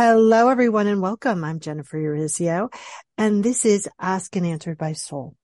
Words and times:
Hello, 0.00 0.48
everyone, 0.48 0.86
and 0.86 1.02
welcome. 1.02 1.42
I'm 1.42 1.58
Jennifer 1.58 1.98
Urezzio, 1.98 2.72
and 3.16 3.42
this 3.42 3.64
is 3.64 3.88
Ask 3.98 4.36
and 4.36 4.46
Answered 4.46 4.78
by 4.78 4.92
Soul. 4.92 5.34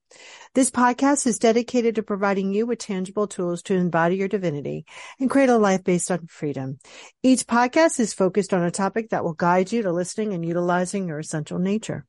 This 0.55 0.71
podcast 0.71 1.27
is 1.27 1.41
dedicated 1.41 1.97
to 1.97 2.05
providing 2.05 2.55
you 2.55 2.65
with 2.65 2.79
tangible 2.79 3.27
tools 3.27 3.65
to 3.65 3.75
embody 3.75 4.15
your 4.15 4.29
divinity 4.29 4.87
and 5.19 5.29
create 5.29 5.49
a 5.49 5.59
life 5.59 5.83
based 5.83 6.09
on 6.09 6.29
freedom. 6.29 6.79
Each 7.21 7.45
podcast 7.45 7.99
is 7.99 8.15
focused 8.15 8.55
on 8.55 8.63
a 8.63 8.71
topic 8.71 9.11
that 9.11 9.25
will 9.25 9.33
guide 9.33 9.73
you 9.73 9.83
to 9.83 9.91
listening 9.91 10.35
and 10.35 10.47
utilizing 10.47 11.09
your 11.09 11.19
essential 11.19 11.59
nature. 11.59 12.07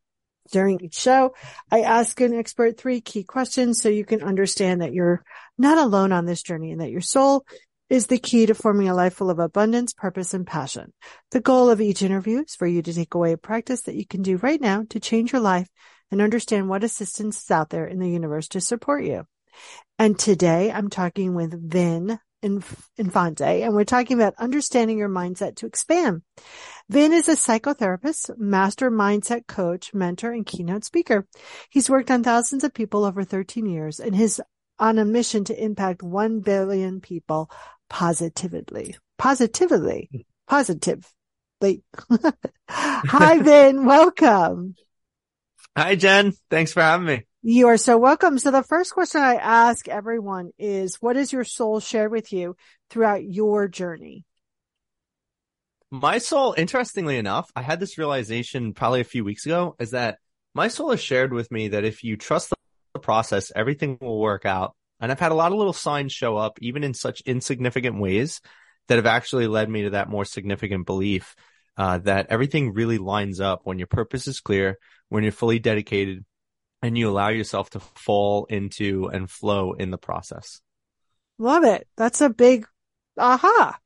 During 0.52 0.80
each 0.82 0.94
show, 0.94 1.34
I 1.72 1.82
ask 1.82 2.22
an 2.22 2.36
expert 2.36 2.78
three 2.78 3.02
key 3.02 3.24
questions 3.24 3.82
so 3.82 3.90
you 3.90 4.06
can 4.06 4.22
understand 4.22 4.84
that 4.84 4.94
you're 4.94 5.24
not 5.58 5.80
alone 5.80 6.12
on 6.12 6.28
this 6.28 6.44
journey 6.44 6.72
and 6.72 6.82
that 6.82 6.92
your 6.92 7.02
soul 7.02 7.44
is 7.90 8.08
the 8.08 8.18
key 8.18 8.46
to 8.46 8.56
forming 8.56 8.90
a 8.90 8.96
life 8.96 9.16
full 9.16 9.30
of 9.30 9.40
abundance, 9.40 9.94
purpose, 9.94 10.34
and 10.34 10.48
passion. 10.48 10.92
The 11.32 11.40
goal 11.40 11.70
of 11.70 11.82
each 11.82 12.02
interview 12.02 12.44
is 12.44 12.56
for 12.56 12.68
you 12.68 12.82
to 12.82 12.94
take 12.94 13.14
away 13.14 13.32
a 13.32 13.38
practice 13.38 13.82
that 13.82 13.96
you 13.96 14.06
can 14.06 14.22
do 14.22 14.38
right 14.38 14.60
now 14.60 14.86
to 14.90 15.00
change 15.00 15.32
your 15.32 15.42
life 15.42 15.70
and 16.12 16.22
understand 16.22 16.70
what 16.70 16.84
assistance 16.84 17.44
is 17.44 17.52
out 17.52 17.70
there 17.70 17.86
in 17.86 18.00
the 18.00 18.10
universe 18.10 18.48
to 18.50 18.62
support 18.62 19.04
you. 19.04 19.26
And 20.00 20.18
today 20.18 20.72
I'm 20.72 20.90
talking 20.90 21.36
with 21.36 21.70
Vin 21.70 22.20
Infante, 22.42 23.64
and 23.64 23.74
we're 23.74 23.86
talking 23.86 24.18
about 24.18 24.36
understanding 24.38 24.98
your 24.98 25.10
mindset 25.10 25.56
to 25.58 25.66
expand. 25.66 26.22
Vin 26.90 27.14
is 27.14 27.28
a 27.28 27.34
psychotherapist, 27.34 28.38
master 28.38 28.92
mindset 28.92 29.48
coach, 29.48 29.94
mentor, 29.94 30.32
and 30.32 30.46
keynote 30.46 30.84
speaker. 30.84 31.26
He's 31.70 31.90
worked 31.90 32.12
on 32.12 32.24
thousands 32.24 32.64
of 32.64 32.74
people 32.74 33.04
over 33.04 33.24
13 33.24 33.66
years 33.66 34.00
and 34.00 34.16
his 34.16 34.42
on 34.78 35.00
a 35.00 35.06
mission 35.06 35.46
to 35.46 35.64
impact 35.64 36.04
1 36.04 36.42
billion 36.42 37.00
people 37.00 37.50
positively, 37.90 38.96
positively, 39.18 40.10
hmm. 40.12 40.20
positively. 40.48 41.84
Hi, 42.70 43.40
Vin. 43.42 43.86
Welcome. 43.86 44.76
Hi, 45.78 45.96
Jen. 45.96 46.34
Thanks 46.50 46.74
for 46.74 46.82
having 46.82 47.08
me. 47.08 47.24
You 47.42 47.68
are 47.68 47.78
so 47.78 47.98
welcome. 47.98 48.40
So 48.40 48.50
the 48.50 48.64
first 48.64 48.94
question 48.94 49.22
I 49.22 49.36
ask 49.36 49.88
everyone 49.88 50.52
is, 50.58 50.96
what 51.02 51.16
has 51.16 51.32
your 51.32 51.44
soul 51.44 51.80
shared 51.80 52.12
with 52.12 52.34
you 52.34 52.56
throughout 52.90 53.24
your 53.24 53.68
journey? 53.68 54.26
My 55.92 56.18
soul, 56.18 56.56
interestingly 56.58 57.18
enough, 57.18 57.52
I 57.56 57.62
had 57.62 57.80
this 57.80 57.98
realization 57.98 58.74
probably 58.74 59.02
a 59.02 59.06
few 59.06 59.24
weeks 59.24 59.46
ago 59.46 59.76
is 59.80 59.92
that 59.92 60.18
my 60.54 60.70
soul 60.70 60.90
has 60.92 61.02
shared 61.02 61.34
with 61.34 61.52
me 61.52 61.68
that 61.70 61.86
if 61.86 62.04
you 62.04 62.18
trust 62.18 62.52
the 62.94 63.00
process, 63.00 63.52
everything 63.56 63.98
will 64.02 64.20
work 64.20 64.46
out. 64.46 64.76
And 65.00 65.12
I've 65.12 65.20
had 65.20 65.32
a 65.32 65.36
lot 65.36 65.52
of 65.52 65.58
little 65.58 65.74
signs 65.74 66.14
show 66.14 66.38
up, 66.38 66.58
even 66.62 66.84
in 66.84 66.94
such 66.94 67.22
insignificant 67.22 68.00
ways 68.00 68.42
that 68.88 68.96
have 68.96 69.06
actually 69.06 69.48
led 69.48 69.70
me 69.70 69.84
to 69.84 69.90
that 69.92 70.10
more 70.10 70.26
significant 70.26 70.86
belief 70.86 71.36
uh, 71.78 71.98
that 72.00 72.28
everything 72.30 72.74
really 72.74 72.98
lines 72.98 73.40
up 73.40 73.62
when 73.64 73.80
your 73.80 73.88
purpose 73.88 74.28
is 74.28 74.40
clear, 74.40 74.78
when 75.10 75.24
you're 75.24 75.32
fully 75.32 75.60
dedicated, 75.60 76.24
and 76.82 76.98
you 76.98 77.10
allow 77.10 77.30
yourself 77.30 77.70
to 77.72 77.80
fall 77.80 78.46
into 78.46 79.08
and 79.08 79.30
flow 79.30 79.74
in 79.74 79.92
the 79.92 79.98
process. 79.98 80.62
Love 81.38 81.64
it. 81.64 81.88
That's 81.98 82.22
a 82.22 82.30
big 82.30 82.68
aha. 83.18 83.78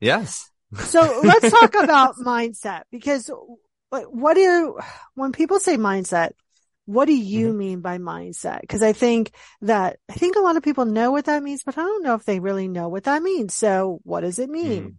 Yes. 0.00 0.50
so 0.76 1.20
let's 1.24 1.50
talk 1.50 1.74
about 1.74 2.16
mindset 2.16 2.82
because 2.90 3.30
what 3.90 4.34
do 4.34 4.78
when 5.14 5.32
people 5.32 5.60
say 5.60 5.76
mindset, 5.76 6.32
what 6.86 7.06
do 7.06 7.14
you 7.14 7.48
mm-hmm. 7.48 7.58
mean 7.58 7.80
by 7.80 7.98
mindset? 7.98 8.60
Because 8.60 8.82
I 8.82 8.92
think 8.92 9.32
that 9.62 9.98
I 10.08 10.14
think 10.14 10.36
a 10.36 10.40
lot 10.40 10.56
of 10.56 10.62
people 10.62 10.84
know 10.84 11.10
what 11.10 11.26
that 11.26 11.42
means, 11.42 11.62
but 11.64 11.78
I 11.78 11.82
don't 11.82 12.02
know 12.02 12.14
if 12.14 12.24
they 12.24 12.40
really 12.40 12.68
know 12.68 12.88
what 12.88 13.04
that 13.04 13.22
means. 13.22 13.54
So 13.54 14.00
what 14.04 14.20
does 14.20 14.38
it 14.38 14.50
mean? 14.50 14.82
Mm. 14.82 14.94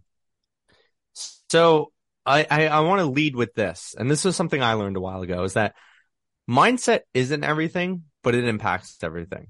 So 1.50 1.92
I, 2.24 2.46
I, 2.50 2.66
I 2.66 2.80
want 2.80 3.00
to 3.00 3.06
lead 3.06 3.36
with 3.36 3.54
this, 3.54 3.94
and 3.96 4.10
this 4.10 4.24
was 4.24 4.34
something 4.34 4.62
I 4.62 4.74
learned 4.74 4.96
a 4.96 5.00
while 5.00 5.22
ago: 5.22 5.44
is 5.44 5.54
that 5.54 5.74
mindset 6.50 7.00
isn't 7.14 7.44
everything, 7.44 8.04
but 8.22 8.34
it 8.34 8.44
impacts 8.44 8.98
everything. 9.02 9.48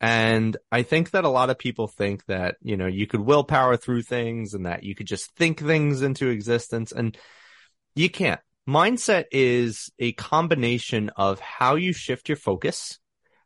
And 0.00 0.56
I 0.72 0.82
think 0.82 1.10
that 1.10 1.24
a 1.24 1.28
lot 1.28 1.50
of 1.50 1.58
people 1.58 1.86
think 1.86 2.24
that, 2.26 2.56
you 2.62 2.78
know, 2.78 2.86
you 2.86 3.06
could 3.06 3.20
willpower 3.20 3.76
through 3.76 4.02
things 4.02 4.54
and 4.54 4.64
that 4.64 4.82
you 4.82 4.94
could 4.94 5.06
just 5.06 5.34
think 5.36 5.60
things 5.60 6.00
into 6.00 6.28
existence 6.28 6.90
and 6.90 7.16
you 7.94 8.08
can't 8.08 8.40
mindset 8.68 9.24
is 9.32 9.90
a 9.98 10.12
combination 10.12 11.10
of 11.16 11.40
how 11.40 11.74
you 11.74 11.92
shift 11.92 12.28
your 12.28 12.36
focus, 12.36 12.98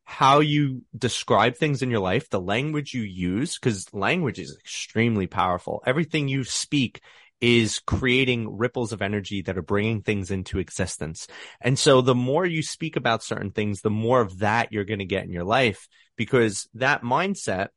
how 0.05 0.41
you 0.41 0.83
describe 0.97 1.57
things 1.57 1.83
in 1.83 1.91
your 1.91 2.01
life, 2.01 2.29
the 2.29 2.41
language 2.41 2.95
you 2.95 3.03
use, 3.03 3.59
because 3.59 3.93
language 3.93 4.39
is 4.39 4.57
extremely 4.59 5.27
powerful. 5.27 5.83
Everything 5.87 6.29
you 6.29 6.45
speak 6.45 7.01
is 7.41 7.81
creating 7.81 8.57
ripples 8.57 8.93
of 8.93 9.03
energy 9.03 9.43
that 9.43 9.59
are 9.59 9.63
bringing 9.63 10.03
things 10.03 10.31
into 10.31 10.59
existence. 10.59 11.27
And 11.61 11.79
so 11.79 12.01
the 12.01 12.15
more 12.15 12.47
you 12.47 12.63
speak 12.63 12.97
about 12.97 13.23
certain 13.23 13.51
things, 13.51 13.81
the 13.81 13.91
more 13.91 14.21
of 14.21 14.39
that 14.39 14.73
you're 14.73 14.85
going 14.85 15.01
to 15.01 15.05
get 15.05 15.25
in 15.25 15.33
your 15.33 15.45
life 15.45 15.89
because 16.17 16.69
that 16.75 17.03
mindset 17.03 17.69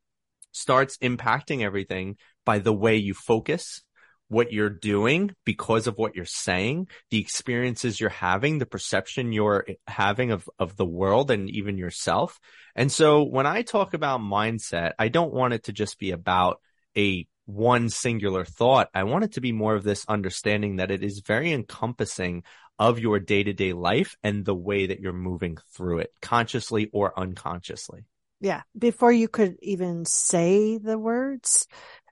starts 0.52 0.96
impacting 0.98 1.62
everything 1.62 2.16
by 2.46 2.58
the 2.60 2.72
way 2.72 2.96
you 2.96 3.14
focus, 3.14 3.82
what 4.28 4.52
you're 4.52 4.70
doing 4.70 5.34
because 5.44 5.86
of 5.86 5.96
what 5.96 6.14
you're 6.14 6.24
saying, 6.24 6.88
the 7.10 7.20
experiences 7.20 7.98
you're 7.98 8.10
having, 8.10 8.58
the 8.58 8.66
perception 8.66 9.32
you're 9.32 9.66
having 9.86 10.30
of, 10.30 10.48
of 10.58 10.76
the 10.76 10.84
world 10.84 11.30
and 11.30 11.48
even 11.50 11.78
yourself. 11.78 12.38
And 12.76 12.92
so 12.92 13.24
when 13.24 13.46
I 13.46 13.62
talk 13.62 13.94
about 13.94 14.20
mindset, 14.20 14.92
I 14.98 15.08
don't 15.08 15.32
want 15.32 15.54
it 15.54 15.64
to 15.64 15.72
just 15.72 15.98
be 15.98 16.10
about 16.10 16.60
a 16.96 17.26
one 17.46 17.88
singular 17.88 18.44
thought. 18.44 18.90
I 18.94 19.04
want 19.04 19.24
it 19.24 19.32
to 19.32 19.40
be 19.40 19.52
more 19.52 19.74
of 19.74 19.82
this 19.82 20.04
understanding 20.06 20.76
that 20.76 20.90
it 20.90 21.02
is 21.02 21.22
very 21.26 21.52
encompassing 21.52 22.44
of 22.78 22.98
your 22.98 23.18
day 23.18 23.42
to 23.42 23.52
day 23.52 23.72
life 23.72 24.16
and 24.22 24.44
the 24.44 24.54
way 24.54 24.86
that 24.86 25.00
you're 25.00 25.12
moving 25.12 25.56
through 25.74 26.00
it 26.00 26.12
consciously 26.20 26.90
or 26.92 27.18
unconsciously. 27.18 28.04
Yeah. 28.40 28.62
Before 28.78 29.10
you 29.10 29.28
could 29.28 29.56
even 29.62 30.04
say 30.04 30.78
the 30.78 30.98
words, 30.98 31.66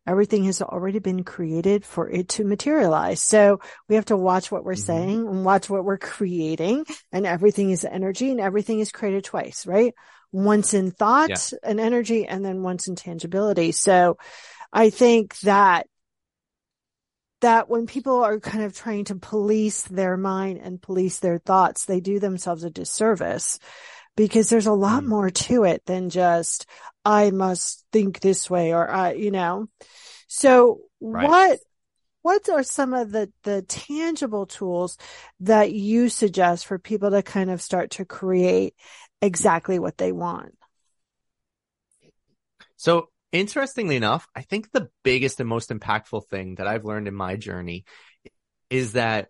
Everything 0.07 0.45
has 0.45 0.63
already 0.63 0.99
been 0.99 1.25
created 1.25 1.85
for 1.85 2.09
it 2.09 2.29
to 2.31 2.45
materialize. 2.45 3.23
So 3.23 3.61
we 3.89 3.97
have 3.97 4.07
to 4.07 4.17
watch 4.17 4.51
what 4.51 4.65
we're 4.65 4.75
mm-hmm. 4.75 4.83
saying 4.83 5.29
and 5.29 5.45
watch 5.45 5.69
what 5.69 5.85
we're 5.85 5.99
creating 5.99 6.85
and 7.13 7.27
everything 7.27 7.71
is 7.71 7.85
energy 7.85 8.31
and 8.31 8.41
everything 8.41 8.81
is 8.81 8.93
created 8.93 9.25
twice, 9.25 9.67
right? 9.67 9.95
Once 10.33 10.75
in 10.75 10.91
thought 10.91 11.31
yeah. 11.31 11.59
and 11.63 11.81
energy 11.81 12.27
and 12.27 12.45
then 12.45 12.63
once 12.63 12.89
in 12.89 12.97
tangibility. 12.97 13.73
So 13.73 14.19
I 14.73 14.91
think 14.91 15.39
that 15.41 15.87
that 17.43 17.69
when 17.69 17.87
people 17.87 18.25
are 18.25 18.41
kind 18.41 18.65
of 18.65 18.75
trying 18.75 19.05
to 19.05 19.15
police 19.15 19.83
their 19.83 20.17
mind 20.17 20.59
and 20.63 20.81
police 20.81 21.19
their 21.19 21.39
thoughts, 21.39 21.85
they 21.85 22.01
do 22.01 22.19
themselves 22.19 22.65
a 22.65 22.71
disservice 22.71 23.59
because 24.17 24.49
there's 24.49 24.67
a 24.67 24.73
lot 24.73 25.03
mm. 25.03 25.09
more 25.09 25.31
to 25.31 25.65
it 25.65 25.83
than 25.87 26.11
just, 26.11 26.67
I 27.05 27.31
must 27.31 27.85
think 27.93 28.21
this 28.21 28.51
way 28.51 28.73
or 28.73 28.89
I, 28.89 29.13
you 29.13 29.31
know. 29.31 29.69
So 30.29 30.81
right. 31.01 31.29
what 31.29 31.59
what 32.23 32.49
are 32.49 32.65
some 32.65 32.93
of 32.93 33.13
the 33.13 33.33
the 33.45 33.63
tangible 33.63 34.47
tools 34.47 34.99
that 35.41 35.73
you 35.73 36.09
suggest 36.09 36.67
for 36.67 36.77
people 36.77 37.13
to 37.13 37.23
kind 37.23 37.51
of 37.51 37.63
start 37.63 37.93
to 37.93 38.05
create 38.05 38.75
exactly 39.23 39.79
what 39.79 39.97
they 39.97 40.11
want? 40.11 40.57
So 42.77 43.11
interestingly 43.31 43.95
enough, 43.95 44.27
I 44.35 44.43
think 44.43 44.73
the 44.73 44.89
biggest 45.05 45.39
and 45.39 45.49
most 45.49 45.71
impactful 45.71 46.27
thing 46.29 46.57
that 46.57 46.67
I've 46.67 46.85
learned 46.85 47.07
in 47.07 47.15
my 47.15 47.37
journey 47.37 47.85
is 48.71 48.95
that 48.95 49.29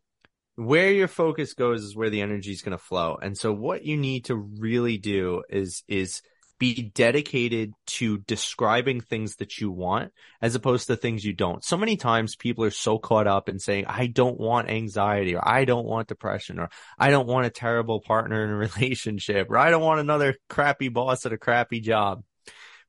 where 0.57 0.91
your 0.91 1.09
focus 1.09 1.55
goes 1.55 1.83
is 1.83 1.95
where 1.95 2.11
the 2.11 2.23
energy 2.23 2.51
is 2.51 2.63
going 2.63 2.77
to 2.77 2.83
flow. 2.83 3.19
And 3.21 3.37
so 3.37 3.53
what 3.53 3.85
you 3.85 3.97
need 3.97 4.27
to 4.27 4.35
really 4.35 4.99
do 4.99 5.43
is, 5.49 5.85
is 5.87 6.23
be 6.59 6.91
dedicated 6.95 7.75
to 7.87 8.19
describing 8.19 9.01
things 9.03 9.37
that 9.37 9.61
you 9.61 9.71
want 9.71 10.13
as 10.41 10.55
opposed 10.55 10.87
to 10.87 10.97
things 10.97 11.25
you 11.25 11.35
don't. 11.35 11.63
So 11.63 11.77
many 11.77 11.97
times 11.97 12.35
people 12.35 12.65
are 12.65 12.71
so 12.71 12.99
caught 12.99 13.27
up 13.27 13.51
in 13.51 13.59
saying, 13.59 13.85
I 13.87 14.07
don't 14.07 14.41
want 14.41 14.71
anxiety 14.71 15.35
or 15.35 15.47
I 15.47 15.67
don't 15.67 15.85
want 15.85 16.09
depression 16.09 16.59
or 16.59 16.71
I 16.99 17.11
don't 17.11 17.27
want 17.27 17.47
a 17.47 17.51
terrible 17.51 18.01
partner 18.01 18.43
in 18.43 18.51
a 18.51 18.57
relationship 18.75 19.51
or 19.51 19.59
I 19.59 19.71
don't 19.71 19.83
want 19.83 20.01
another 20.01 20.37
crappy 20.49 20.89
boss 20.89 21.27
at 21.27 21.33
a 21.35 21.39
crappy 21.39 21.81
job. 21.81 22.23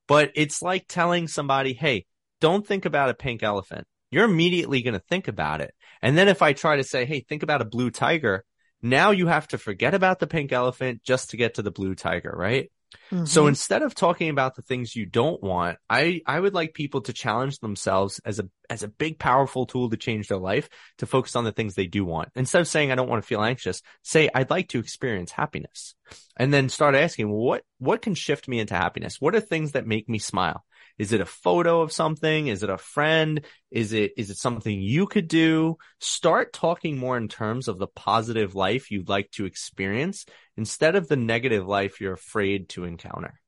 But 0.08 0.32
it's 0.36 0.62
like 0.62 0.86
telling 0.88 1.28
somebody, 1.28 1.74
Hey, 1.74 2.06
don't 2.40 2.66
think 2.66 2.86
about 2.86 3.10
a 3.10 3.14
pink 3.14 3.44
elephant. 3.44 3.86
You're 4.10 4.26
immediately 4.26 4.82
going 4.82 4.94
to 4.94 5.04
think 5.10 5.28
about 5.28 5.60
it. 5.60 5.74
And 6.02 6.18
then 6.18 6.28
if 6.28 6.42
I 6.42 6.54
try 6.54 6.78
to 6.78 6.84
say, 6.84 7.06
Hey, 7.06 7.22
think 7.22 7.44
about 7.44 7.62
a 7.62 7.66
blue 7.66 7.92
tiger. 7.92 8.44
Now 8.82 9.12
you 9.12 9.28
have 9.28 9.48
to 9.50 9.58
forget 9.58 9.96
about 9.96 10.20
the 10.20 10.28
pink 10.28 10.52
elephant 10.52 11.02
just 11.04 11.32
to 11.32 11.38
get 11.38 11.56
to 11.56 11.64
the 11.64 11.72
blue 11.72 11.96
tiger, 11.96 12.34
right? 12.36 12.72
Mm-hmm. 13.12 13.26
So 13.26 13.48
instead 13.48 13.82
of 13.82 13.96
talking 13.96 14.30
about 14.30 14.56
the 14.56 14.62
things 14.62 14.96
you 14.96 15.06
don't 15.06 15.42
want, 15.42 15.78
I, 15.90 16.22
I 16.26 16.40
would 16.40 16.54
like 16.54 16.74
people 16.74 17.02
to 17.02 17.14
challenge 17.14 17.60
themselves 17.60 18.20
as 18.26 18.40
a, 18.40 18.50
as 18.70 18.84
a 18.84 18.88
big, 18.88 19.20
powerful 19.20 19.66
tool 19.66 19.90
to 19.90 19.98
change 19.98 20.28
their 20.28 20.38
life 20.38 20.70
to 21.00 21.06
focus 21.06 21.36
on 21.36 21.44
the 21.44 21.52
things 21.52 21.76
they 21.76 21.88
do 21.88 22.06
want. 22.06 22.30
Instead 22.36 22.62
of 22.62 22.68
saying, 22.68 22.92
I 22.92 22.96
don't 22.96 23.10
want 23.10 23.24
to 23.24 23.28
feel 23.28 23.44
anxious, 23.44 23.82
say, 24.04 24.30
I'd 24.34 24.50
like 24.50 24.70
to 24.70 24.80
experience 24.80 25.32
happiness 25.32 25.96
and 26.38 26.54
then 26.54 26.70
start 26.70 26.96
asking, 26.96 27.30
what, 27.30 27.64
what 27.80 28.02
can 28.02 28.14
shift 28.14 28.48
me 28.48 28.60
into 28.60 28.76
happiness? 28.76 29.20
What 29.20 29.36
are 29.36 29.42
things 29.42 29.74
that 29.74 29.88
make 29.88 30.08
me 30.10 30.20
smile? 30.20 30.64
Is 30.98 31.12
it 31.12 31.22
a 31.22 31.26
photo 31.26 31.82
of 31.82 31.92
something? 31.92 32.48
Is 32.48 32.64
it 32.64 32.70
a 32.70 32.78
friend? 32.78 33.46
Is 33.70 33.94
it, 33.94 34.14
is 34.18 34.30
it 34.30 34.38
something 34.38 34.82
you 34.82 35.06
could 35.06 35.28
do? 35.28 35.78
Start 36.00 36.54
talking 36.54 36.98
more 36.98 37.18
in 37.18 37.28
terms 37.28 37.68
of 37.68 37.78
the 37.78 37.88
positive 37.88 38.56
life 38.56 38.90
you'd 38.92 39.10
like 39.10 39.32
to 39.32 39.46
experience 39.46 40.26
instead 40.56 40.96
of 40.96 41.08
the 41.08 41.16
negative 41.16 41.68
life 41.68 42.02
you're 42.02 42.14
afraid 42.14 42.70
to 42.70 42.84
encounter. 42.84 43.40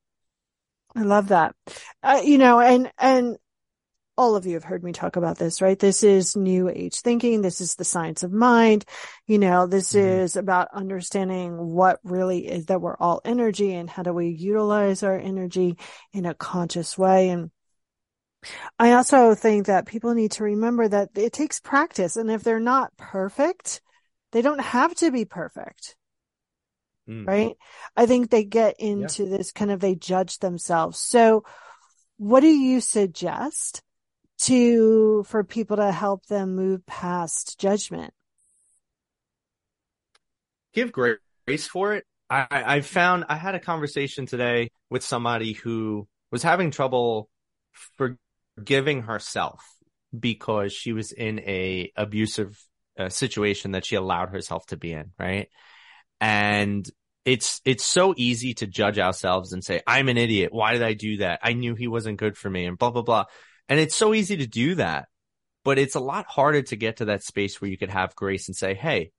I 0.96 1.04
love 1.04 1.30
that. 1.30 1.56
Uh, 2.02 2.22
you 2.24 2.38
know, 2.38 2.60
and, 2.60 2.92
and 2.98 3.38
all 4.20 4.36
of 4.36 4.46
you 4.46 4.56
have 4.56 4.66
heard 4.66 4.84
me 4.84 4.92
talk 4.92 5.16
about 5.16 5.38
this, 5.38 5.62
right? 5.62 5.80
This 5.80 6.04
is 6.04 6.36
new 6.36 6.68
age 6.68 7.00
thinking. 7.00 7.42
This 7.42 7.62
is 7.62 7.76
the 7.76 7.86
science 7.86 8.22
of 8.22 8.34
mind. 8.34 8.84
You 9.28 9.40
know, 9.40 9.66
this 9.66 9.94
mm-hmm. 9.94 10.24
is 10.24 10.36
about 10.36 10.68
understanding 10.74 11.56
what 11.56 12.02
really 12.04 12.46
is 12.46 12.66
that 12.66 12.82
we're 12.82 12.98
all 12.98 13.22
energy 13.24 13.74
and 13.74 13.90
how 13.90 14.04
do 14.04 14.12
we 14.12 14.28
utilize 14.28 15.04
our 15.04 15.18
energy 15.18 15.78
in 16.12 16.26
a 16.26 16.34
conscious 16.34 16.98
way. 16.98 17.30
And 17.30 17.50
I 18.78 18.92
also 18.92 19.36
think 19.36 19.68
that 19.68 19.88
people 19.88 20.14
need 20.14 20.32
to 20.34 20.44
remember 20.44 20.86
that 20.86 21.12
it 21.16 21.32
takes 21.32 21.62
practice. 21.62 22.18
And 22.18 22.30
if 22.30 22.44
they're 22.44 22.60
not 22.60 22.92
perfect, 22.98 23.82
they 24.34 24.42
don't 24.42 24.60
have 24.60 24.94
to 24.96 25.12
be 25.12 25.24
perfect. 25.24 25.96
Mm. 27.10 27.26
Right. 27.26 27.56
I 27.96 28.06
think 28.06 28.30
they 28.30 28.44
get 28.44 28.76
into 28.80 29.24
yeah. 29.24 29.38
this 29.38 29.54
kind 29.54 29.72
of, 29.72 29.80
they 29.80 29.96
judge 29.96 30.40
themselves. 30.40 31.00
So 31.00 31.46
what 32.18 32.42
do 32.42 32.48
you 32.48 32.82
suggest 32.82 33.82
to 34.40 35.24
for 35.24 35.44
people 35.44 35.78
to 35.78 35.92
help 35.92 36.26
them 36.28 36.56
move 36.56 36.86
past 36.86 37.60
judgment. 37.60 38.14
Give 40.74 40.92
grace 40.92 41.20
for 41.68 41.94
it. 41.94 42.06
I 42.30 42.48
i 42.52 42.82
found 42.82 43.26
i 43.28 43.36
had 43.36 43.56
a 43.56 43.60
conversation 43.60 44.28
today 44.28 44.70
with 44.90 45.04
somebody 45.04 45.54
who 45.54 46.08
was 46.32 46.44
having 46.44 46.70
trouble 46.72 47.28
forgiving 47.98 49.02
herself 49.02 49.64
because 50.18 50.72
she 50.74 50.94
was 50.94 51.12
in 51.12 51.40
a 51.40 51.92
abusive 51.96 52.56
uh, 53.00 53.10
situation 53.10 53.72
that 53.72 53.86
she 53.86 53.96
allowed 53.96 54.30
herself 54.30 54.66
to 54.68 54.78
be 54.78 54.94
in 54.94 55.12
right? 55.18 55.50
And 56.22 56.88
it's 57.26 57.62
it's 57.66 57.84
so 57.84 58.14
easy 58.16 58.54
to 58.56 58.68
judge 58.68 59.00
ourselves 59.00 59.54
and 59.54 59.64
say 59.64 59.82
i'm 59.88 60.08
an 60.08 60.18
idiot. 60.18 60.54
Why 60.54 60.74
did 60.74 60.84
i 60.84 60.94
do 60.94 61.18
that? 61.18 61.40
I 61.44 61.54
knew 61.54 61.76
he 61.76 61.88
wasn't 61.88 62.20
good 62.20 62.38
for 62.38 62.50
me 62.50 62.66
and 62.66 62.78
blah 62.78 62.92
blah 62.92 63.02
blah 63.02 63.26
and 63.70 63.80
it's 63.80 63.96
so 63.96 64.14
easy 64.14 64.38
to 64.38 64.48
do 64.48 64.76
that, 64.76 65.08
but 65.64 65.78
it's 65.78 65.96
a 65.96 66.00
lot 66.00 66.26
harder 66.26 66.64
to 66.64 66.76
get 66.76 66.98
to 66.98 67.06
that 67.06 67.24
space 67.24 67.62
where 67.62 67.70
you 67.70 67.78
could 67.78 67.92
have 67.92 68.16
grace 68.16 68.48
and 68.48 68.56
say, 68.58 68.74
Hey, 68.74 69.12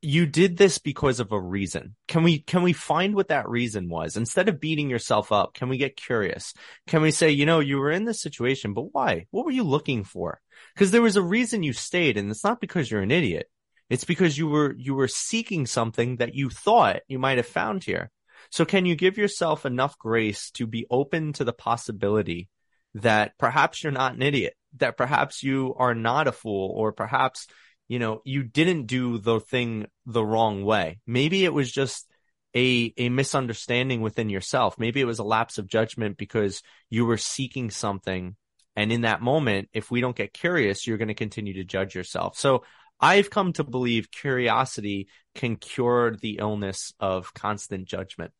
you 0.00 0.24
did 0.24 0.56
this 0.56 0.78
because 0.78 1.18
of 1.18 1.32
a 1.32 1.40
reason. 1.40 1.96
Can 2.06 2.22
we, 2.22 2.38
can 2.38 2.62
we 2.62 2.72
find 2.72 3.16
what 3.16 3.28
that 3.28 3.48
reason 3.48 3.88
was? 3.88 4.16
Instead 4.16 4.48
of 4.48 4.60
beating 4.60 4.88
yourself 4.88 5.32
up, 5.32 5.54
can 5.54 5.68
we 5.68 5.78
get 5.78 5.96
curious? 5.96 6.54
Can 6.86 7.02
we 7.02 7.10
say, 7.10 7.30
you 7.30 7.44
know, 7.44 7.58
you 7.58 7.78
were 7.78 7.90
in 7.90 8.04
this 8.04 8.22
situation, 8.22 8.72
but 8.72 8.94
why? 8.94 9.26
What 9.32 9.44
were 9.44 9.50
you 9.50 9.64
looking 9.64 10.04
for? 10.04 10.40
Because 10.74 10.92
there 10.92 11.02
was 11.02 11.16
a 11.16 11.22
reason 11.22 11.64
you 11.64 11.72
stayed 11.72 12.16
and 12.16 12.30
it's 12.30 12.44
not 12.44 12.60
because 12.60 12.88
you're 12.88 13.02
an 13.02 13.10
idiot. 13.10 13.50
It's 13.90 14.04
because 14.04 14.38
you 14.38 14.46
were, 14.46 14.74
you 14.78 14.94
were 14.94 15.08
seeking 15.08 15.66
something 15.66 16.16
that 16.16 16.34
you 16.34 16.50
thought 16.50 17.00
you 17.08 17.18
might 17.18 17.38
have 17.38 17.46
found 17.46 17.82
here. 17.82 18.10
So 18.50 18.64
can 18.64 18.86
you 18.86 18.94
give 18.94 19.18
yourself 19.18 19.66
enough 19.66 19.98
grace 19.98 20.50
to 20.52 20.66
be 20.66 20.86
open 20.88 21.32
to 21.34 21.44
the 21.44 21.52
possibility 21.52 22.48
that 22.96 23.36
perhaps 23.38 23.82
you're 23.82 23.92
not 23.92 24.14
an 24.14 24.22
idiot, 24.22 24.54
that 24.78 24.96
perhaps 24.96 25.42
you 25.42 25.74
are 25.78 25.94
not 25.94 26.26
a 26.26 26.32
fool, 26.32 26.72
or 26.74 26.92
perhaps, 26.92 27.46
you 27.88 27.98
know, 27.98 28.22
you 28.24 28.42
didn't 28.42 28.86
do 28.86 29.18
the 29.18 29.40
thing 29.40 29.86
the 30.06 30.24
wrong 30.24 30.64
way. 30.64 30.98
Maybe 31.06 31.44
it 31.44 31.52
was 31.52 31.70
just 31.70 32.06
a, 32.54 32.92
a 32.96 33.08
misunderstanding 33.10 34.00
within 34.00 34.30
yourself. 34.30 34.78
Maybe 34.78 35.00
it 35.00 35.06
was 35.06 35.18
a 35.18 35.24
lapse 35.24 35.58
of 35.58 35.68
judgment 35.68 36.16
because 36.16 36.62
you 36.88 37.04
were 37.04 37.18
seeking 37.18 37.70
something. 37.70 38.34
And 38.74 38.90
in 38.90 39.02
that 39.02 39.22
moment, 39.22 39.68
if 39.72 39.90
we 39.90 40.00
don't 40.00 40.16
get 40.16 40.32
curious, 40.32 40.86
you're 40.86 40.98
going 40.98 41.08
to 41.08 41.14
continue 41.14 41.54
to 41.54 41.64
judge 41.64 41.94
yourself. 41.94 42.38
So 42.38 42.64
I've 42.98 43.30
come 43.30 43.52
to 43.54 43.64
believe 43.64 44.10
curiosity 44.10 45.08
can 45.34 45.56
cure 45.56 46.16
the 46.16 46.38
illness 46.40 46.94
of 46.98 47.34
constant 47.34 47.86
judgment. 47.86 48.32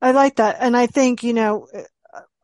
I 0.00 0.10
like 0.10 0.36
that. 0.36 0.56
And 0.60 0.76
I 0.76 0.86
think, 0.86 1.22
you 1.22 1.34
know, 1.34 1.68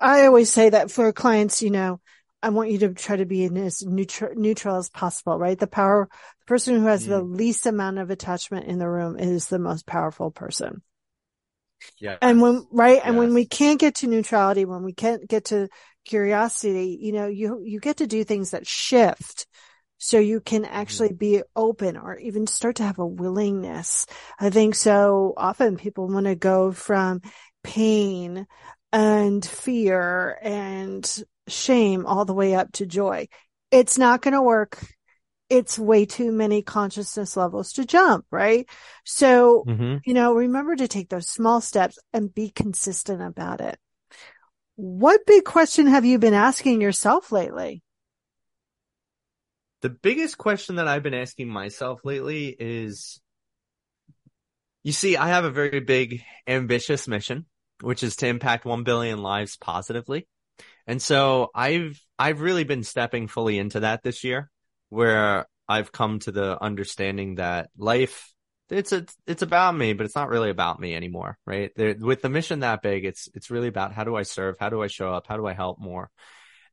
I 0.00 0.26
always 0.26 0.50
say 0.50 0.70
that 0.70 0.90
for 0.90 1.12
clients, 1.12 1.62
you 1.62 1.70
know, 1.70 2.00
I 2.42 2.48
want 2.50 2.70
you 2.70 2.78
to 2.78 2.94
try 2.94 3.16
to 3.16 3.26
be 3.26 3.44
in 3.44 3.56
as 3.58 3.84
neutral, 3.84 4.34
neutral 4.34 4.76
as 4.76 4.88
possible, 4.88 5.38
right? 5.38 5.58
The 5.58 5.66
power, 5.66 6.08
the 6.40 6.46
person 6.46 6.76
who 6.76 6.86
has 6.86 7.04
mm. 7.04 7.08
the 7.08 7.22
least 7.22 7.66
amount 7.66 7.98
of 7.98 8.10
attachment 8.10 8.66
in 8.66 8.78
the 8.78 8.88
room 8.88 9.18
is 9.18 9.48
the 9.48 9.58
most 9.58 9.86
powerful 9.86 10.30
person. 10.30 10.82
Yeah. 11.98 12.16
And 12.22 12.40
when, 12.40 12.66
right. 12.70 12.96
Yes. 12.96 13.04
And 13.04 13.18
when 13.18 13.34
we 13.34 13.44
can't 13.44 13.80
get 13.80 13.96
to 13.96 14.06
neutrality, 14.06 14.64
when 14.64 14.82
we 14.82 14.92
can't 14.92 15.28
get 15.28 15.46
to 15.46 15.68
curiosity, 16.04 16.98
you 17.00 17.12
know, 17.12 17.26
you, 17.26 17.62
you 17.62 17.78
get 17.78 17.98
to 17.98 18.06
do 18.06 18.24
things 18.24 18.52
that 18.52 18.66
shift. 18.66 19.46
So 19.98 20.18
you 20.18 20.40
can 20.40 20.64
actually 20.64 21.10
mm. 21.10 21.18
be 21.18 21.42
open 21.54 21.98
or 21.98 22.16
even 22.16 22.46
start 22.46 22.76
to 22.76 22.84
have 22.84 22.98
a 22.98 23.06
willingness. 23.06 24.06
I 24.38 24.48
think 24.48 24.74
so 24.74 25.34
often 25.36 25.76
people 25.76 26.08
want 26.08 26.24
to 26.24 26.34
go 26.34 26.72
from 26.72 27.20
pain 27.62 28.46
and 28.92 29.44
fear 29.44 30.38
and 30.42 31.24
shame 31.48 32.06
all 32.06 32.24
the 32.24 32.34
way 32.34 32.54
up 32.54 32.72
to 32.72 32.86
joy. 32.86 33.28
It's 33.70 33.98
not 33.98 34.22
going 34.22 34.34
to 34.34 34.42
work. 34.42 34.78
It's 35.48 35.78
way 35.78 36.06
too 36.06 36.30
many 36.30 36.62
consciousness 36.62 37.36
levels 37.36 37.72
to 37.74 37.84
jump, 37.84 38.24
right? 38.30 38.68
So, 39.04 39.64
mm-hmm. 39.66 39.96
you 40.04 40.14
know, 40.14 40.34
remember 40.34 40.76
to 40.76 40.86
take 40.86 41.08
those 41.08 41.28
small 41.28 41.60
steps 41.60 41.98
and 42.12 42.32
be 42.32 42.50
consistent 42.50 43.20
about 43.20 43.60
it. 43.60 43.76
What 44.76 45.26
big 45.26 45.44
question 45.44 45.88
have 45.88 46.04
you 46.04 46.18
been 46.18 46.34
asking 46.34 46.80
yourself 46.80 47.32
lately? 47.32 47.82
The 49.82 49.90
biggest 49.90 50.38
question 50.38 50.76
that 50.76 50.86
I've 50.86 51.02
been 51.02 51.14
asking 51.14 51.48
myself 51.48 52.00
lately 52.04 52.54
is, 52.58 53.20
you 54.82 54.92
see, 54.92 55.16
I 55.16 55.28
have 55.28 55.44
a 55.44 55.50
very 55.50 55.80
big, 55.80 56.22
ambitious 56.46 57.08
mission 57.08 57.46
which 57.82 58.02
is 58.02 58.16
to 58.16 58.26
impact 58.26 58.64
1 58.64 58.84
billion 58.84 59.22
lives 59.22 59.56
positively. 59.56 60.26
And 60.86 61.00
so 61.00 61.50
I've, 61.54 62.00
I've 62.18 62.40
really 62.40 62.64
been 62.64 62.84
stepping 62.84 63.28
fully 63.28 63.58
into 63.58 63.80
that 63.80 64.02
this 64.02 64.24
year 64.24 64.50
where 64.88 65.46
I've 65.68 65.92
come 65.92 66.18
to 66.20 66.32
the 66.32 66.62
understanding 66.62 67.36
that 67.36 67.70
life, 67.78 68.32
it's, 68.70 68.92
a, 68.92 69.06
it's 69.26 69.42
about 69.42 69.76
me, 69.76 69.92
but 69.92 70.04
it's 70.04 70.16
not 70.16 70.28
really 70.28 70.50
about 70.50 70.80
me 70.80 70.94
anymore, 70.94 71.38
right? 71.46 71.70
There, 71.76 71.94
with 71.98 72.22
the 72.22 72.28
mission 72.28 72.60
that 72.60 72.82
big, 72.82 73.04
it's, 73.04 73.28
it's 73.34 73.50
really 73.50 73.68
about 73.68 73.92
how 73.92 74.04
do 74.04 74.16
I 74.16 74.22
serve? 74.22 74.56
How 74.58 74.68
do 74.68 74.82
I 74.82 74.88
show 74.88 75.12
up? 75.12 75.26
How 75.26 75.36
do 75.36 75.46
I 75.46 75.52
help 75.52 75.78
more? 75.80 76.10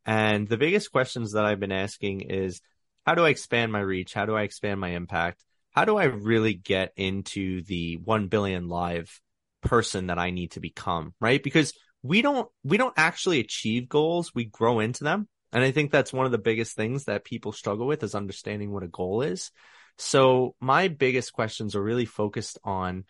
And 0.06 0.48
the 0.48 0.58
biggest 0.58 0.92
questions 0.92 1.34
that 1.34 1.46
I've 1.46 1.60
been 1.60 1.72
asking 1.72 2.22
is, 2.22 2.62
how 3.06 3.16
do 3.16 3.26
I 3.26 3.30
expand 3.30 3.72
my 3.72 3.80
reach? 3.80 4.14
How 4.14 4.26
do 4.26 4.36
I 4.36 4.44
expand 4.44 4.80
my 4.80 4.90
impact? 4.90 5.44
How 5.72 5.86
do 5.86 5.96
I 5.98 6.06
really 6.06 6.54
get 6.54 6.92
into 6.96 7.62
the 7.64 7.98
1 7.98 8.28
billion 8.28 8.68
live 8.68 9.22
person 9.68 10.08
that 10.08 10.20
I 10.20 10.32
need 10.32 10.52
to 10.52 10.60
become, 10.60 11.14
right? 11.20 11.42
Because 11.42 11.74
we 12.04 12.22
don't, 12.22 12.48
we 12.64 12.78
don't 12.78 12.94
actually 12.98 13.40
achieve 13.40 13.90
goals. 13.90 14.34
We 14.34 14.46
grow 14.46 14.80
into 14.80 15.04
them. 15.04 15.28
And 15.52 15.64
I 15.64 15.72
think 15.72 15.92
that's 15.92 16.14
one 16.14 16.26
of 16.26 16.32
the 16.32 16.38
biggest 16.38 16.76
things 16.76 17.06
that 17.06 17.24
people 17.24 17.52
struggle 17.52 17.88
with 17.88 18.04
is 18.04 18.16
understanding 18.16 18.72
what 18.72 18.84
a 18.84 18.88
goal 18.88 19.22
is. 19.22 19.52
So 19.98 20.56
my 20.60 20.88
biggest 20.88 21.34
questions 21.34 21.76
are 21.76 21.84
really 21.84 22.06
focused 22.06 22.60
on 22.64 23.06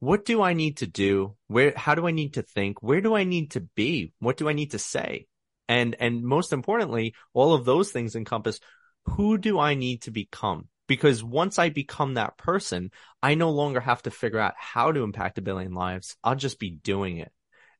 what 0.00 0.24
do 0.24 0.42
I 0.42 0.54
need 0.54 0.78
to 0.78 0.86
do? 0.86 1.36
Where, 1.46 1.72
how 1.76 1.94
do 1.94 2.06
I 2.06 2.10
need 2.10 2.34
to 2.34 2.42
think? 2.42 2.82
Where 2.82 3.00
do 3.00 3.14
I 3.14 3.24
need 3.24 3.52
to 3.52 3.60
be? 3.60 4.12
What 4.18 4.36
do 4.36 4.48
I 4.48 4.52
need 4.52 4.72
to 4.72 4.78
say? 4.78 5.26
And, 5.68 5.94
and 6.00 6.24
most 6.24 6.52
importantly, 6.52 7.14
all 7.34 7.54
of 7.54 7.64
those 7.64 7.92
things 7.92 8.16
encompass 8.16 8.58
who 9.04 9.38
do 9.38 9.58
I 9.58 9.74
need 9.74 10.02
to 10.02 10.10
become? 10.10 10.68
Because 10.92 11.24
once 11.24 11.58
I 11.58 11.70
become 11.70 12.14
that 12.14 12.36
person, 12.36 12.90
I 13.22 13.34
no 13.34 13.48
longer 13.48 13.80
have 13.80 14.02
to 14.02 14.10
figure 14.10 14.38
out 14.38 14.52
how 14.58 14.92
to 14.92 15.02
impact 15.02 15.38
a 15.38 15.40
billion 15.40 15.72
lives. 15.72 16.18
I'll 16.22 16.34
just 16.34 16.58
be 16.58 16.68
doing 16.68 17.16
it. 17.16 17.32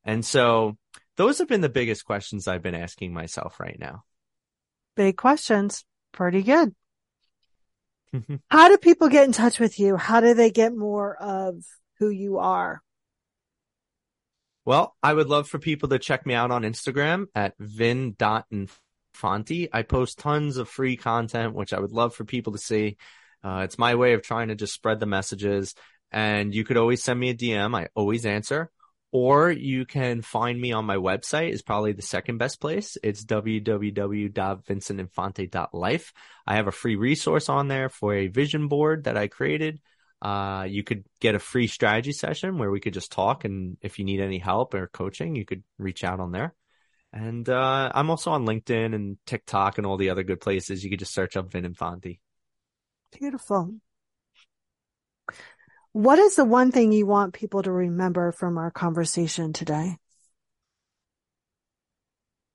And 0.03 0.25
so 0.25 0.79
those 1.19 1.37
have 1.37 1.47
been 1.47 1.61
the 1.61 1.69
biggest 1.69 2.07
questions 2.07 2.49
I've 2.49 2.63
been 2.63 2.75
asking 2.75 3.13
myself 3.13 3.61
right 3.61 3.77
now. 3.79 4.05
Big 4.97 5.19
questions. 5.19 5.85
Pretty 6.13 6.43
good. 6.43 6.75
how 8.49 8.71
do 8.71 8.79
people 8.79 9.11
get 9.11 9.27
in 9.27 9.33
touch 9.33 9.61
with 9.61 9.79
you? 9.79 9.99
How 9.99 10.21
do 10.21 10.33
they 10.33 10.51
get 10.51 10.75
more 10.75 11.15
of 11.15 11.57
who 11.99 12.09
you 12.09 12.39
are? 12.39 12.81
Well, 14.65 14.97
I 15.03 15.13
would 15.13 15.29
love 15.29 15.51
for 15.51 15.59
people 15.59 15.91
to 15.91 15.99
check 15.99 16.25
me 16.25 16.33
out 16.33 16.51
on 16.51 16.63
Instagram 16.63 17.27
at 17.35 17.53
vin.infante 17.59 18.73
Fonty. 19.15 19.69
I 19.73 19.83
post 19.83 20.19
tons 20.19 20.57
of 20.57 20.69
free 20.69 20.97
content, 20.97 21.55
which 21.55 21.73
I 21.73 21.81
would 21.81 21.93
love 21.93 22.15
for 22.15 22.25
people 22.25 22.53
to 22.53 22.59
see. 22.59 22.97
Uh, 23.45 23.63
it's 23.65 23.79
my 23.79 23.95
way 23.95 24.15
of 24.15 24.23
trying 24.23 24.49
to 24.49 24.55
just 24.55 24.75
spread 24.75 25.01
the 25.01 25.07
messages. 25.07 25.75
And 26.11 26.55
you 26.55 26.65
could 26.65 26.77
always 26.77 27.03
send 27.03 27.19
me 27.19 27.31
a 27.31 27.35
DM. 27.35 27.77
I 27.77 27.89
always 27.95 28.27
answer. 28.27 28.71
Or 29.13 29.51
you 29.51 29.85
can 29.85 30.23
find 30.23 30.59
me 30.59 30.73
on 30.73 30.87
my 30.87 30.97
website 30.97 31.51
is 31.51 31.61
probably 31.61 31.93
the 31.93 32.01
second 32.01 32.39
best 32.39 32.59
place. 32.61 32.97
It's 33.03 33.23
www.vincentinfante.life. 33.25 36.13
I 36.47 36.57
have 36.57 36.67
a 36.67 36.73
free 36.73 36.97
resource 36.97 37.51
on 37.51 37.69
there 37.69 37.91
for 37.91 38.15
a 38.15 38.29
vision 38.29 38.69
board 38.69 39.05
that 39.05 39.19
I 39.19 39.29
created. 39.29 39.81
Uh, 40.23 40.67
you 40.69 40.83
could 40.83 41.05
get 41.21 41.35
a 41.35 41.39
free 41.39 41.67
strategy 41.67 42.13
session 42.13 42.57
where 42.57 42.71
we 42.71 42.81
could 42.81 42.95
just 42.95 43.13
talk. 43.13 43.45
And 43.45 43.77
if 43.83 43.99
you 43.99 44.07
need 44.07 44.21
any 44.21 44.39
help 44.39 44.73
or 44.73 44.87
coaching, 44.87 45.37
you 45.37 45.45
could 45.45 45.63
reach 45.79 46.05
out 46.05 46.21
on 46.21 46.33
there. 46.33 46.55
And, 47.13 47.49
uh, 47.49 47.93
I'm 47.95 48.11
also 48.11 48.31
on 48.31 48.47
LinkedIn 48.47 48.95
and 48.95 49.19
TikTok 49.27 49.79
and 49.79 49.87
all 49.87 49.97
the 49.97 50.11
other 50.11 50.23
good 50.23 50.41
places. 50.41 50.83
You 50.83 50.91
could 50.91 50.99
just 50.99 51.15
search 51.15 51.37
up 51.37 51.53
Vin 51.53 51.65
Infante. 51.65 52.21
Beautiful. 53.19 53.75
What 55.93 56.19
is 56.19 56.37
the 56.37 56.45
one 56.45 56.73
thing 56.73 56.91
you 56.93 57.07
want 57.07 57.35
people 57.35 57.63
to 57.63 57.71
remember 57.71 58.33
from 58.33 58.57
our 58.57 58.71
conversation 58.71 59.53
today? 59.53 59.99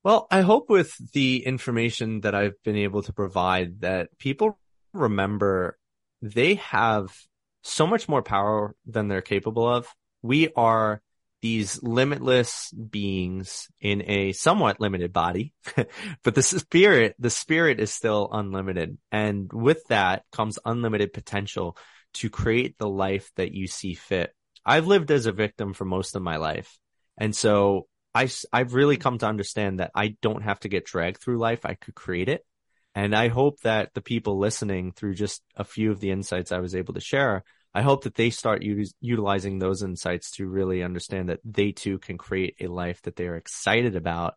Well, 0.03 0.25
I 0.31 0.41
hope 0.41 0.69
with 0.69 0.95
the 1.11 1.45
information 1.45 2.21
that 2.21 2.33
I've 2.33 2.61
been 2.63 2.77
able 2.77 3.03
to 3.03 3.13
provide 3.13 3.81
that 3.81 4.17
people 4.17 4.57
remember 4.93 5.77
they 6.21 6.55
have 6.55 7.15
so 7.61 7.85
much 7.85 8.09
more 8.09 8.23
power 8.23 8.75
than 8.85 9.07
they're 9.07 9.21
capable 9.21 9.67
of. 9.67 9.87
We 10.21 10.49
are 10.55 11.01
these 11.47 11.81
limitless 11.81 12.73
beings 12.73 13.69
in 13.79 14.03
a 14.05 14.33
somewhat 14.33 14.81
limited 14.81 15.13
body, 15.13 15.53
but 16.23 16.35
the 16.35 16.41
spirit, 16.41 17.15
the 17.19 17.29
spirit 17.29 17.79
is 17.79 17.89
still 17.89 18.27
unlimited. 18.33 18.97
And 19.13 19.49
with 19.53 19.81
that 19.87 20.23
comes 20.33 20.59
unlimited 20.65 21.13
potential 21.13 21.77
to 22.15 22.29
create 22.29 22.77
the 22.77 22.89
life 22.89 23.31
that 23.37 23.53
you 23.53 23.67
see 23.67 23.93
fit. 23.93 24.33
I've 24.65 24.87
lived 24.87 25.09
as 25.09 25.25
a 25.25 25.31
victim 25.31 25.73
for 25.73 25.85
most 25.85 26.17
of 26.17 26.21
my 26.21 26.35
life. 26.35 26.77
And 27.17 27.33
so 27.33 27.87
I, 28.13 28.29
I've 28.51 28.73
really 28.73 28.97
come 28.97 29.17
to 29.19 29.27
understand 29.27 29.79
that 29.79 29.91
I 29.95 30.17
don't 30.21 30.43
have 30.43 30.59
to 30.61 30.69
get 30.69 30.85
dragged 30.85 31.21
through 31.21 31.37
life. 31.37 31.65
I 31.65 31.75
could 31.75 31.95
create 31.95 32.27
it. 32.27 32.45
And 32.93 33.15
I 33.15 33.29
hope 33.29 33.61
that 33.61 33.93
the 33.93 34.01
people 34.01 34.37
listening 34.37 34.91
through 34.91 35.13
just 35.13 35.41
a 35.55 35.63
few 35.63 35.91
of 35.91 36.01
the 36.01 36.11
insights 36.11 36.51
I 36.51 36.59
was 36.59 36.75
able 36.75 36.95
to 36.95 36.99
share, 36.99 37.45
I 37.77 37.83
hope 37.83 38.05
that 38.05 38.15
they 38.15 38.31
start 38.31 38.63
u- 38.63 38.87
utilizing 39.01 39.59
those 39.59 39.83
insights 39.83 40.31
to 40.31 40.47
really 40.47 40.81
understand 40.81 41.29
that 41.29 41.41
they 41.45 41.73
too 41.73 41.99
can 41.99 42.17
create 42.17 42.55
a 42.59 42.65
life 42.65 43.03
that 43.03 43.15
they're 43.15 43.35
excited 43.35 43.95
about 43.95 44.33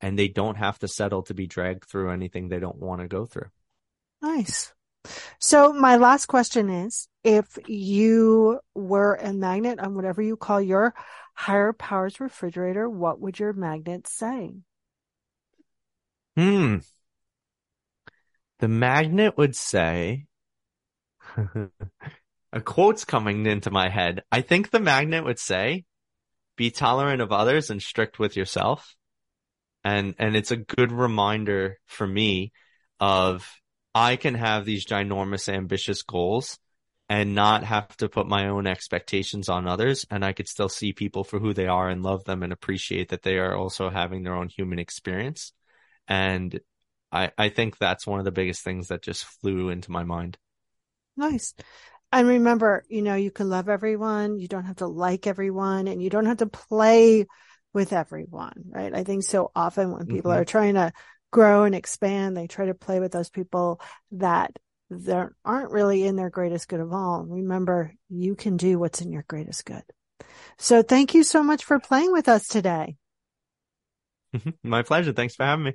and 0.00 0.16
they 0.16 0.28
don't 0.28 0.56
have 0.56 0.78
to 0.78 0.86
settle 0.86 1.24
to 1.24 1.34
be 1.34 1.48
dragged 1.48 1.86
through 1.86 2.12
anything 2.12 2.46
they 2.46 2.60
don't 2.60 2.78
want 2.78 3.00
to 3.00 3.08
go 3.08 3.26
through. 3.26 3.48
Nice. 4.22 4.72
So 5.40 5.72
my 5.72 5.96
last 5.96 6.26
question 6.26 6.70
is, 6.70 7.08
if 7.24 7.58
you 7.66 8.60
were 8.72 9.16
a 9.16 9.32
magnet 9.32 9.80
on 9.80 9.96
whatever 9.96 10.22
you 10.22 10.36
call 10.36 10.62
your 10.62 10.94
higher 11.34 11.72
powers 11.72 12.20
refrigerator, 12.20 12.88
what 12.88 13.20
would 13.20 13.40
your 13.40 13.52
magnet 13.52 14.06
say? 14.06 14.52
Hmm. 16.36 16.76
The 18.60 18.68
magnet 18.68 19.36
would 19.36 19.56
say, 19.56 20.26
a 22.56 22.60
quote's 22.62 23.04
coming 23.04 23.44
into 23.44 23.70
my 23.70 23.90
head. 23.90 24.22
I 24.32 24.40
think 24.40 24.70
the 24.70 24.80
magnet 24.80 25.24
would 25.24 25.38
say, 25.38 25.84
be 26.56 26.70
tolerant 26.70 27.20
of 27.20 27.30
others 27.30 27.68
and 27.68 27.82
strict 27.82 28.18
with 28.18 28.34
yourself. 28.34 28.96
And, 29.84 30.14
and 30.18 30.34
it's 30.34 30.52
a 30.52 30.56
good 30.56 30.90
reminder 30.90 31.78
for 31.84 32.06
me 32.06 32.52
of 32.98 33.46
I 33.94 34.16
can 34.16 34.34
have 34.34 34.64
these 34.64 34.86
ginormous 34.86 35.52
ambitious 35.52 36.02
goals 36.02 36.58
and 37.10 37.34
not 37.34 37.62
have 37.62 37.94
to 37.98 38.08
put 38.08 38.26
my 38.26 38.48
own 38.48 38.66
expectations 38.66 39.50
on 39.50 39.68
others. 39.68 40.06
And 40.10 40.24
I 40.24 40.32
could 40.32 40.48
still 40.48 40.70
see 40.70 40.94
people 40.94 41.24
for 41.24 41.38
who 41.38 41.52
they 41.52 41.66
are 41.66 41.90
and 41.90 42.02
love 42.02 42.24
them 42.24 42.42
and 42.42 42.54
appreciate 42.54 43.10
that 43.10 43.20
they 43.20 43.36
are 43.36 43.54
also 43.54 43.90
having 43.90 44.22
their 44.22 44.34
own 44.34 44.48
human 44.48 44.78
experience. 44.78 45.52
And 46.08 46.58
I, 47.12 47.32
I 47.36 47.50
think 47.50 47.76
that's 47.76 48.06
one 48.06 48.18
of 48.18 48.24
the 48.24 48.32
biggest 48.32 48.64
things 48.64 48.88
that 48.88 49.02
just 49.02 49.26
flew 49.26 49.68
into 49.68 49.90
my 49.90 50.04
mind. 50.04 50.38
Nice. 51.18 51.54
And 52.12 52.28
remember, 52.28 52.84
you 52.88 53.02
know, 53.02 53.14
you 53.14 53.30
can 53.30 53.50
love 53.50 53.68
everyone. 53.68 54.38
You 54.38 54.48
don't 54.48 54.64
have 54.64 54.76
to 54.76 54.86
like 54.86 55.26
everyone 55.26 55.88
and 55.88 56.02
you 56.02 56.10
don't 56.10 56.26
have 56.26 56.38
to 56.38 56.46
play 56.46 57.26
with 57.72 57.92
everyone, 57.92 58.64
right? 58.68 58.94
I 58.94 59.04
think 59.04 59.22
so 59.22 59.50
often 59.54 59.92
when 59.92 60.06
people 60.06 60.30
mm-hmm. 60.30 60.40
are 60.40 60.44
trying 60.44 60.74
to 60.74 60.92
grow 61.30 61.64
and 61.64 61.74
expand, 61.74 62.36
they 62.36 62.46
try 62.46 62.66
to 62.66 62.74
play 62.74 63.00
with 63.00 63.12
those 63.12 63.28
people 63.28 63.80
that 64.12 64.56
they 64.88 65.24
aren't 65.44 65.70
really 65.70 66.04
in 66.04 66.16
their 66.16 66.30
greatest 66.30 66.68
good 66.68 66.80
of 66.80 66.92
all. 66.92 67.24
Remember, 67.28 67.92
you 68.08 68.34
can 68.34 68.56
do 68.56 68.78
what's 68.78 69.00
in 69.00 69.12
your 69.12 69.24
greatest 69.28 69.64
good. 69.64 69.82
So 70.58 70.82
thank 70.82 71.14
you 71.14 71.22
so 71.22 71.42
much 71.42 71.64
for 71.64 71.78
playing 71.78 72.12
with 72.12 72.28
us 72.28 72.46
today. 72.46 72.96
My 74.62 74.82
pleasure. 74.82 75.12
Thanks 75.12 75.34
for 75.34 75.44
having 75.44 75.64
me. 75.66 75.72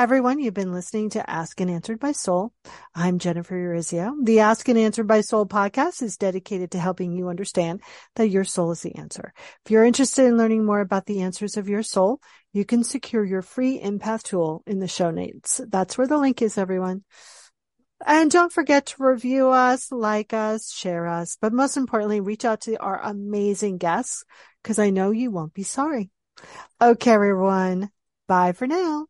Everyone, 0.00 0.38
you've 0.40 0.54
been 0.54 0.72
listening 0.72 1.10
to 1.10 1.30
Ask 1.30 1.60
and 1.60 1.70
Answered 1.70 2.00
by 2.00 2.12
Soul. 2.12 2.54
I'm 2.94 3.18
Jennifer 3.18 3.54
Urezzio. 3.54 4.14
The 4.24 4.40
Ask 4.40 4.66
and 4.70 4.78
Answered 4.78 5.06
by 5.06 5.20
Soul 5.20 5.44
podcast 5.44 6.02
is 6.02 6.16
dedicated 6.16 6.70
to 6.70 6.78
helping 6.78 7.12
you 7.12 7.28
understand 7.28 7.82
that 8.16 8.30
your 8.30 8.44
soul 8.44 8.70
is 8.70 8.80
the 8.80 8.94
answer. 8.94 9.34
If 9.62 9.70
you're 9.70 9.84
interested 9.84 10.24
in 10.24 10.38
learning 10.38 10.64
more 10.64 10.80
about 10.80 11.04
the 11.04 11.20
answers 11.20 11.58
of 11.58 11.68
your 11.68 11.82
soul, 11.82 12.22
you 12.54 12.64
can 12.64 12.82
secure 12.82 13.22
your 13.22 13.42
free 13.42 13.78
empath 13.78 14.22
tool 14.22 14.62
in 14.66 14.78
the 14.78 14.88
show 14.88 15.10
notes. 15.10 15.60
That's 15.68 15.98
where 15.98 16.06
the 16.06 16.16
link 16.16 16.40
is, 16.40 16.56
everyone. 16.56 17.04
And 18.06 18.30
don't 18.30 18.54
forget 18.54 18.86
to 18.86 19.04
review 19.04 19.50
us, 19.50 19.92
like 19.92 20.32
us, 20.32 20.72
share 20.72 21.08
us, 21.08 21.36
but 21.42 21.52
most 21.52 21.76
importantly, 21.76 22.20
reach 22.20 22.46
out 22.46 22.62
to 22.62 22.78
our 22.78 23.02
amazing 23.02 23.76
guests 23.76 24.24
because 24.62 24.78
I 24.78 24.88
know 24.88 25.10
you 25.10 25.30
won't 25.30 25.52
be 25.52 25.62
sorry. 25.62 26.08
Okay, 26.80 27.10
everyone. 27.10 27.90
Bye 28.26 28.52
for 28.52 28.66
now. 28.66 29.09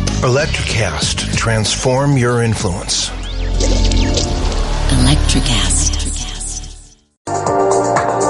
Electrocast. 0.21 1.35
Transform 1.35 2.15
your 2.15 2.43
influence. 2.43 3.09
Electrocast. 4.93 5.97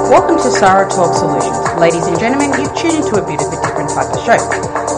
Welcome 0.08 0.38
to 0.38 0.50
Sarah 0.52 0.88
Talk 0.88 1.14
Solutions. 1.14 1.78
Ladies 1.78 2.06
and 2.06 2.18
gentlemen, 2.18 2.58
you've 2.58 2.74
tuned 2.78 3.04
into 3.04 3.22
a 3.22 3.26
bit 3.26 3.44
of 3.44 3.52
a 3.52 3.60
different 3.60 3.90
type 3.90 4.08
of 4.08 4.24
show. 4.24 4.40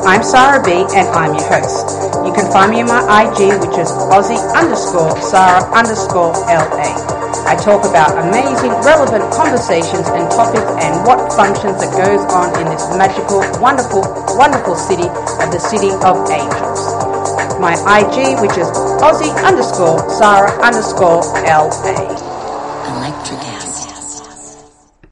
I'm 0.06 0.22
Sarah 0.22 0.62
B 0.62 0.70
and 0.94 1.08
I'm 1.08 1.34
your 1.34 1.48
host. 1.50 1.98
You 2.24 2.32
can 2.32 2.46
find 2.52 2.70
me 2.70 2.82
on 2.82 2.86
my 2.86 3.02
IG, 3.26 3.58
which 3.58 3.76
is 3.76 3.90
Aussie 3.90 4.38
underscore 4.54 5.20
Sarah 5.20 5.64
underscore 5.74 6.32
LA. 6.46 7.23
I 7.42 7.56
talk 7.58 7.84
about 7.84 8.14
amazing, 8.14 8.70
relevant 8.86 9.26
conversations 9.34 10.06
and 10.14 10.30
topics 10.30 10.70
and 10.78 11.04
what 11.04 11.32
functions 11.34 11.82
that 11.82 11.90
goes 11.98 12.22
on 12.30 12.54
in 12.62 12.70
this 12.70 12.86
magical, 12.96 13.42
wonderful, 13.60 14.06
wonderful 14.38 14.76
city 14.76 15.10
of 15.42 15.50
the 15.50 15.58
City 15.58 15.90
of 16.06 16.22
Angels. 16.30 16.80
My 17.58 17.74
IG, 17.98 18.40
which 18.40 18.56
is 18.56 18.68
Aussie 19.02 19.34
underscore 19.44 19.98
Sarah 20.10 20.54
underscore 20.62 21.22
LA. 21.44 22.23